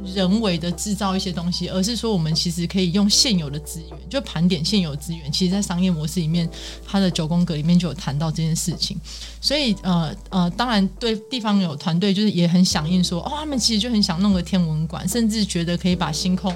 [0.03, 5.31] 人为的制造一些东西，而是说我们其实可以用现有的资源，就盘点现有资源。
[5.31, 6.49] 其实，在商业模式里面，
[6.85, 8.99] 它的九宫格里面就有谈到这件事情。
[9.39, 16.53] 所以，呃呃，当然对地方有团队就是也很响应，说哦，他们其实就很想弄个天文馆，甚至觉得可以把星空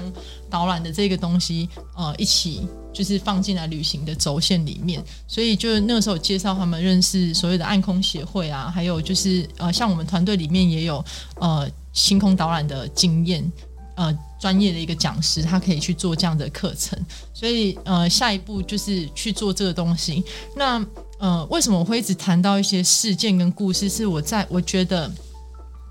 [0.50, 5.02] 导览的这个东西，呃，一起就是放进来旅行的轴线里面。
[5.26, 11.02] 所以，就那个时候介绍他们认识所谓的暗空协会啊，还有就是呃，像我们团队里面也有
[11.40, 11.66] 呃。
[11.92, 13.52] 星空导览的经验，
[13.96, 16.98] 呃，专业的一个讲师，他可以去做这样的课程。
[17.34, 20.22] 所以，呃，下一步就是去做这个东西。
[20.56, 20.84] 那，
[21.18, 23.88] 呃，为什么我会一直谈到一些事件跟故事？
[23.88, 25.10] 是我在我觉得，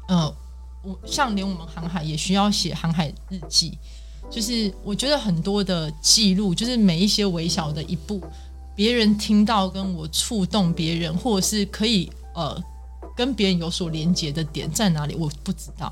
[0.08, 0.34] 呃，
[0.84, 3.78] 我像连我们航海也需要写航海日记，
[4.32, 8.22] 就是我觉得很多的记录，就是每一些微小的一步，
[8.76, 12.64] 别人听到跟我触动别人，或者是可以呃。
[13.18, 15.16] 跟别人有所连接的点在哪里？
[15.16, 15.92] 我不知道，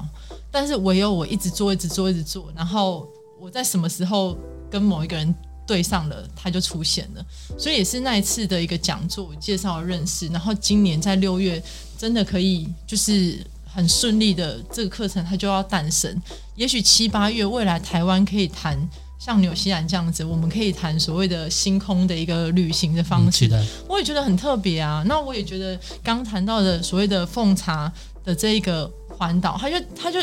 [0.52, 3.06] 但是唯有我一直做，一直做，一直做，然后
[3.42, 4.38] 我在什么时候
[4.70, 5.34] 跟某一个人
[5.66, 7.26] 对上了，他就出现了。
[7.58, 11.62] 所以也是那一次的一个讲座介绍认识，然后今年在六月
[11.98, 16.22] 真的可以就是很顺利的这个课程它就要诞生。
[16.56, 18.78] 也许七八月未来台湾可以谈。
[19.17, 23.49] 像纽西兰这样子，我们可以谈所谓的星空的一个旅行的方式，
[23.88, 25.04] 我也觉得很特别啊。
[25.08, 27.91] 那我也觉得刚谈到的所谓的奉茶
[28.23, 30.19] 的这一个环岛，它就它就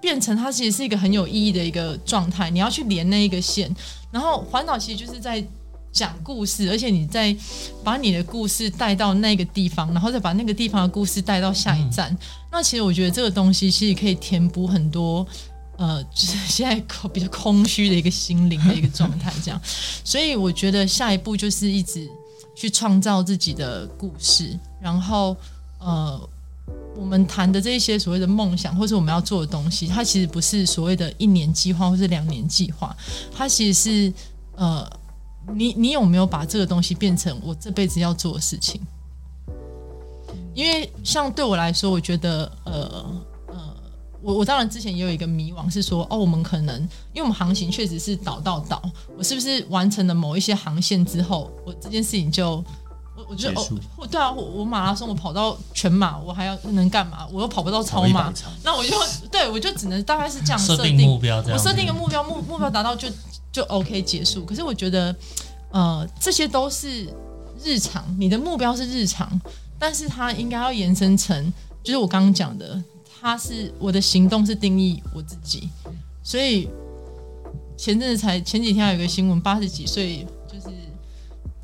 [0.00, 2.50] 变成它其实是一个很有意义的一个状态。
[2.50, 3.74] 你要去连那一个线，
[4.10, 5.44] 然后环岛其实就是在
[5.90, 7.34] 讲故事，而且你在
[7.82, 12.16] 把你的故事带到那个地方，然后再把那个地方的故事带到下一站。
[12.52, 15.26] 那其实我觉得这个东西其实可以填补很多，
[15.76, 19.60] 呃， 就是现在比较空虚的一个心灵的一个状态，这样。
[20.04, 22.08] 所以我觉得下一步就是一直
[22.54, 25.36] 去创造自己的故事，然后
[25.78, 26.28] 呃，
[26.96, 32.96] 我们谈的这些所谓的梦想，或是我们要做的东西，它其实不是所谓的一年计划或是两年计划，
[33.34, 34.12] 它其实是
[34.56, 34.90] 呃。
[35.54, 38.80] 你你有没有把这个东西变成我这辈子要做的事情？
[40.56, 43.06] 因为像对我来说，我觉得呃，
[44.22, 46.80] 我我当然之前也有一个迷惘，是说哦，我们可能
[47.12, 48.82] 因为我们航行确实是岛到岛，
[49.16, 52.62] 我是不是完成了某一些航线之后，我这件事情就
[53.16, 57.26] 我我觉得哦，对啊，我我马拉松我跑到全马，我还要能干嘛？
[57.32, 58.96] 我又跑不到超马，那我就
[59.30, 63.08] 对我就只能大概是这样设定目标，我设定一个目标，目目标达到就。
[63.52, 64.44] 就 OK 结束。
[64.44, 65.16] 可是我觉得，
[65.70, 67.08] 呃，这些都是
[67.64, 68.04] 日常。
[68.18, 69.40] 你的目标是日常，
[69.78, 71.50] 但是它应该要延伸成，
[71.82, 72.78] 就是我刚刚讲的，
[73.20, 75.68] 它是我的行动是定义我自己。
[76.22, 76.68] 所以
[77.76, 80.68] 前阵子才前几天有一个新闻，八十几岁就是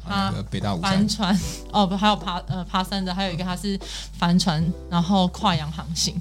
[0.05, 0.33] 他
[0.81, 1.39] 帆船
[1.73, 3.79] 哦不，还有爬呃爬山的，还有一个他是
[4.19, 6.15] 帆船，然后跨洋航行。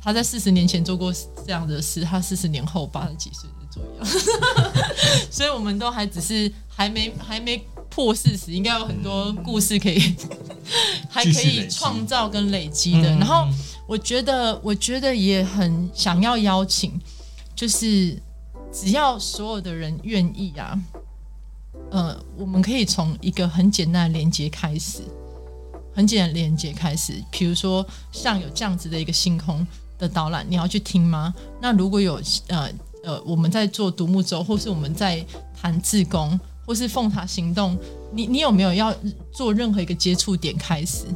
[0.00, 1.12] 他在四十年前做过
[1.44, 3.48] 这样的事，他四十年后八十几岁。
[5.30, 7.64] 所以，我们都还只是还没还没
[7.98, 9.98] 破四十，应该有很多故事可以
[11.10, 13.10] 还可以创造跟累积的。
[13.16, 13.44] 然后，
[13.88, 16.92] 我觉得，我觉得也很想要邀请，
[17.56, 18.16] 就是
[18.72, 20.80] 只要所有的人愿意啊，
[21.90, 25.02] 呃，我们可以从一个很简单的连接开始，
[25.92, 27.20] 很简单的连接开始。
[27.32, 29.66] 比如说，像有这样子的一个星空
[29.98, 31.34] 的导览，你要去听吗？
[31.60, 32.70] 那如果有呃。
[33.04, 35.24] 呃，我们在做独木舟，或是我们在
[35.58, 37.78] 谈自工，或是奉塔行动，
[38.12, 38.94] 你你有没有要
[39.32, 41.06] 做任何一个接触点开始？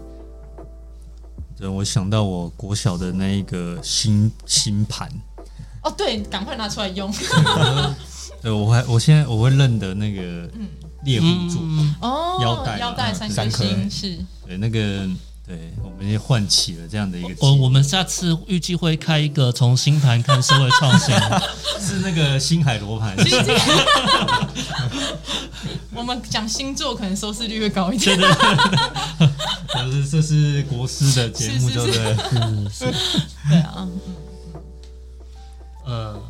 [1.58, 5.06] 对，我想到我国小的那一个星星盘。
[5.82, 7.12] 哦，对，赶快拿出来用。
[8.40, 10.48] 对，我还我现在我会认得那个
[11.04, 11.60] 猎户座
[12.00, 15.06] 哦，腰带腰带三颗星是，对那个。
[15.44, 17.34] 对，我们也唤起了这样的一个。
[17.40, 21.14] 我我们下次预计会开一个从星盘看社会创新，
[21.84, 23.16] 是那个星海罗盘。
[25.94, 28.16] 我们讲星座可能收视率会高一点。
[28.16, 28.34] 对对
[29.68, 32.16] 对，是这是国师的节目，对不对？
[32.70, 33.20] 是是。
[33.48, 33.88] 对啊。
[35.86, 36.22] 嗯，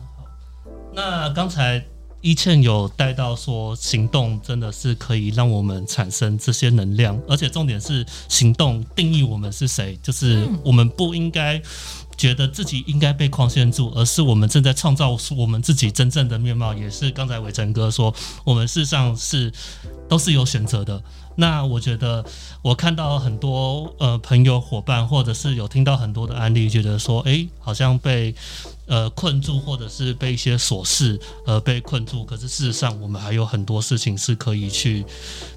[0.94, 1.84] 那刚才。
[2.22, 11.60] 一倩有带到说，行动真的是可以让我们产生这些能量，而且重点是行动定义我们是谁，就是我们不应该
[12.16, 16.72] 觉得自己应该被框限住，而是我们正在创造出我们自己真正的面貌。
[16.72, 19.52] 也是刚才伟成哥说，我们事实上是
[20.08, 21.02] 都是有选择的。
[21.34, 22.22] 那我觉得，
[22.60, 28.34] 我看到很多呃朋友伙伴，或者是有听到很多的案例，觉得说，哎，好像被
[28.92, 32.22] 呃困住，或者是被一些琐事呃被困住。
[32.26, 35.02] 可是事实上，我们还有很多事情是可以去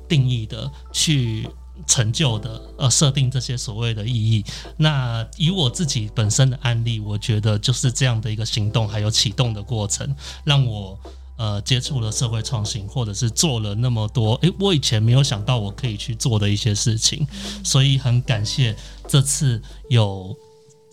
[0.08, 1.46] 定义的，去
[1.86, 4.42] 成就的，呃，设定这些所谓的意义。
[4.78, 10.98] 那以我自己本身的案例，我觉得就是这样的一个行动，还有启动的过程，让我。
[11.38, 17.28] 呃，接触了社会创新，或者是做了那么多，诶，我以前没有想到我可以去做的一些事情，
[17.62, 18.74] 所以很感谢
[19.06, 20.34] 这次有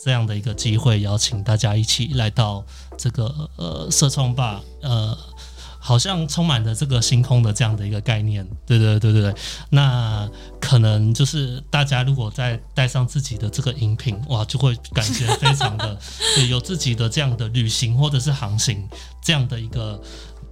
[0.02, 2.64] 这样的一个机会，邀请大家一起来到
[2.98, 5.16] 这个呃社创吧，呃，
[5.78, 9.34] 好像充满着这个星空的这样的一个概念，对对对对对。
[9.70, 10.28] 那
[10.60, 15.96] 可能就是大家如果再带上自己的这个饮品，哇，就会感觉非常的
[16.34, 18.88] 对有自己的这样的旅行或者是航行
[19.22, 20.02] 这样的一个。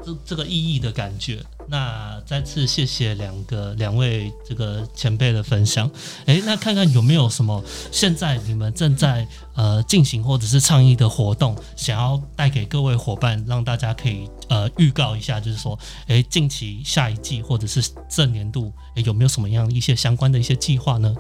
[0.05, 5.91] 这这个意义的感觉，那再次谢谢两个两位这个前辈的分享。
[6.27, 21.15] 诶，那看看有没有什么现在你们正在呃进行或者是倡议的活动，想要带给各位伙伴，让大家可以呃预告一下，就是说，诶，近期下一季或者是这年度，有没有什么样一些相关的一些计划呢？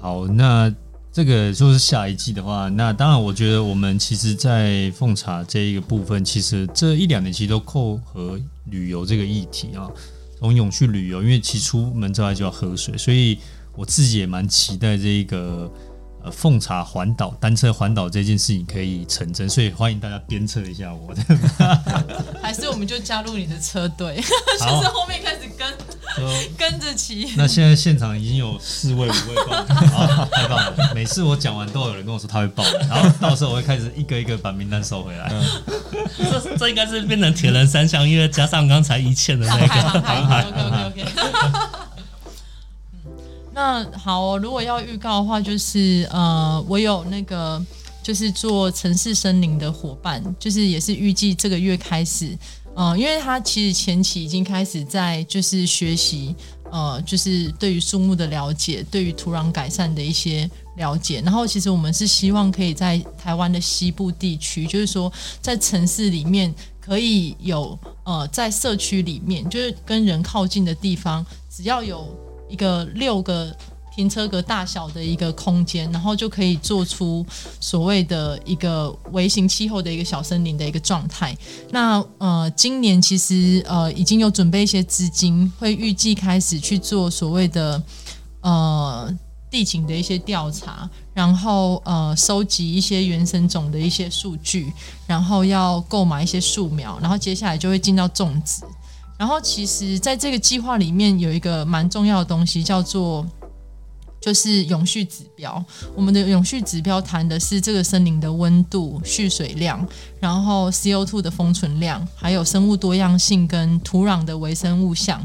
[0.00, 0.72] 好，那。
[1.12, 9.90] 这个就是下一季的话，那当然，我觉得我们其实，在奉茶这一个部分，其实这一两年其实都扣合旅游这个议题啊。
[10.38, 13.38] 从永续旅游，因为其出门之外就要喝水，所以
[13.76, 15.70] 我自己也蛮期待这一个
[16.24, 21.14] 呃奉茶环岛单车环岛这件事情可以成真，所以欢迎大家鞭策一下我。
[22.42, 24.16] 还是我们就加入你的车队，
[24.58, 25.70] 就是后面开始跟。
[26.56, 27.32] 跟着骑。
[27.36, 30.92] 那现在现场已经有四位五位报，好，太棒了！
[30.94, 35.32] 每次我讲完都有人跟我说他会报，然后到时候我会开始一个一个把名单收回来。
[36.16, 41.12] 这这应该是变成铁人三项，因为加上刚才一切的那个航海，OK OK OK。
[43.54, 47.62] 那好，如果要预告的话，就是呃，我有那个
[48.02, 52.36] 就是做城市森林的伙伴，就是也是预计这个月开始。
[52.74, 56.34] 嗯，因为他其实前期已经开始在就是学习，
[56.70, 61.20] 呃，就是对于树木的了解，对于土壤改善的一些了解。
[61.20, 72.08] 然后，其实我们是希望可以在台湾的西部地区，就是说在城市里面可以有呃，在社区里面，就是跟人靠近的地方，只要有
[72.48, 73.54] 一个六个。
[73.94, 77.24] 停车格大小的一个空间，然后就可以做出
[77.60, 81.36] 所谓的一个微型气候的一个小森林的一个状态。
[81.70, 87.82] 那呃，今年其实呃已经有准备一些资金，会预计开始去做所谓的
[88.40, 89.14] 呃
[89.50, 94.72] 地景的一些调查，然后呃收集一些原生种的一些数据，
[95.06, 98.62] 然后要购买一些树苗，然后接下来就会进到种植。
[99.18, 103.26] 然后其实在这个计划里面有一个蛮重要的东西，叫做。
[104.22, 105.62] 就是永续指标，
[105.96, 109.84] 我们的永续指标谈的是这个森林的温度、蓄水量，
[110.20, 115.20] 然后 CO2 的封存量，还有生物多样性跟土壤的微生物项。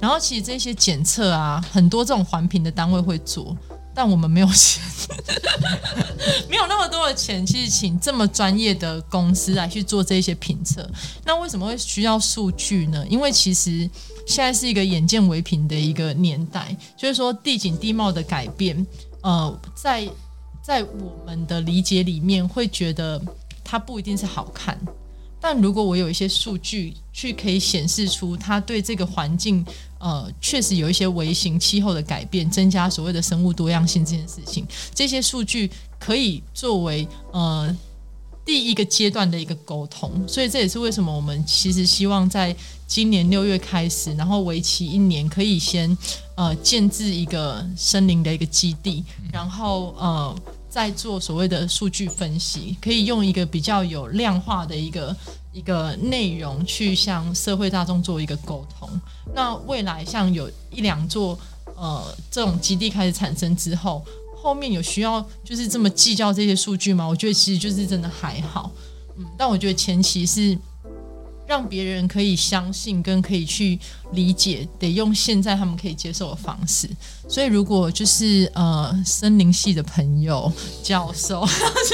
[0.00, 3.56] 然后其实这些检测啊，很多这种环评的单位会做。
[4.02, 4.82] 但我们没有钱，
[6.48, 10.90] 没有那么多的钱，去请这么专业的公司来去做这些评测。
[11.26, 13.06] 那为什么会需要数据呢？
[13.10, 13.80] 因为其实
[14.26, 18.86] 现在是一个眼见为凭的一个年代，就是说地景地貌的改变，
[19.20, 20.08] 呃，在
[20.62, 23.20] 在我们的理解里面，会觉得
[23.62, 24.80] 它不一定是好看。
[25.42, 29.62] 但如果我有一些数据去可以显示出它对这个环境，
[30.00, 37.76] 呃，确实有一些微型气候的改变，增加所谓的生物多样性这件事情，这些数据可以作为呃
[38.44, 40.10] 第一个阶段的一个沟通。
[40.26, 45.96] 所以这也是为什么我们其实希望在今年六月开始，然后为期一年，可以先
[46.34, 50.34] 呃建制一个森林的一个基地，然后呃。
[50.70, 55.14] 在做所谓的数据分析，可以用一个比较有量化的一个
[55.52, 58.88] 一个内容去向社会大众做一个沟通。
[59.34, 61.38] 那未来像有一两座
[61.74, 64.02] 呃这种基地开始产生之后，
[64.40, 67.04] 后面有需要就是这么计较这些数据吗？
[67.04, 68.70] 我觉得其实就是真的还好，
[69.18, 70.56] 嗯，但我觉得前期是。
[71.50, 73.76] 让别人可以相信跟可以去
[74.12, 76.88] 理解，得用现在他们可以接受的方式。
[77.28, 81.44] 所以，如果就是呃森林系的朋友、教授，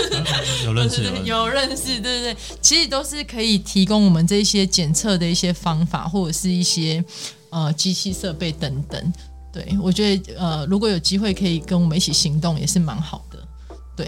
[0.63, 7.03] 有认识有认识，对对对，其实都是可以提供我们这些检测的一些方法，或者是一些
[7.49, 9.13] 呃机器设备等等。
[9.51, 13.43] 对我觉得呃，如果有机会可以跟我们一起行动，也是蛮好的。
[13.97, 14.07] 对，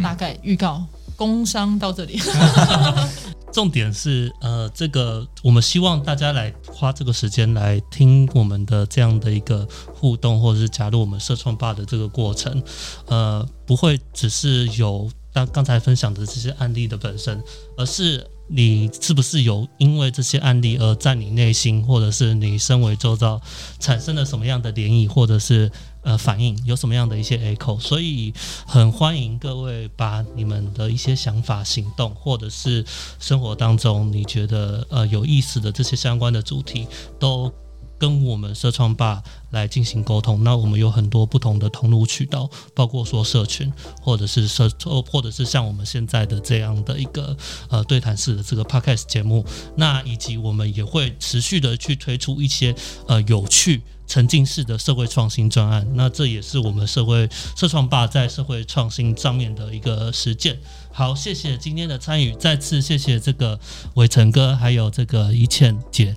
[0.00, 0.86] 大概预告
[1.16, 2.20] 工商到这里。
[3.52, 12.62] 重点是，呃，这个我们希望大家来花这个时间来听我们的这样的一个互动，或者是加入我们社创吧的这个过程，
[13.06, 17.42] 呃，不会只是有刚刚才分享的这些案例的本身，
[17.76, 18.26] 而是。
[18.46, 23.40] 你是不是有因为这些案例而在你内心，或者是你身为周遭
[23.78, 25.72] 产生了什么样的涟漪，或者是
[26.04, 27.80] 呃反应，有什么样的一些 echo？
[27.80, 28.32] 所以
[28.66, 32.84] 很欢迎各位把你们的一些想法、行动，或者是
[33.18, 36.86] 生活当中你觉得呃有意思的这些相关的主题
[37.18, 37.52] 都。
[37.96, 44.68] 跟我们社创吧来进行沟通，那我们有很多不同的通路渠道，包括说社群，或者是社，
[45.10, 47.34] 或者是像我们现在的这样的一个
[47.70, 49.46] 呃对谈式的这个 podcast 节目，
[49.76, 52.74] 那以及我们也会持续的去推出一些
[53.06, 60.58] 呃有趣沉浸式的社会创新专案，那这也是我们社会社创吧在社会创新上面的一个实践。
[60.92, 63.58] 好，谢谢今天的参与，再次谢谢这个
[63.94, 66.16] 伟成哥，还有这个一倩姐。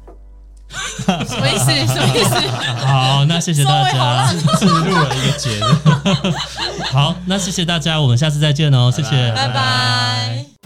[0.70, 1.66] 什么意思？
[1.66, 2.36] 什么意思？
[2.86, 6.84] 好，那谢谢大家， 自录了一个节日。
[6.92, 10.57] 好，那谢谢大家，我们下次再见哦，谢谢，拜拜。